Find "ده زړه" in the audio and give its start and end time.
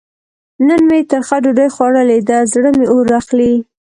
2.29-2.69